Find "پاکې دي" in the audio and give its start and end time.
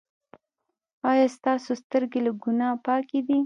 2.87-3.37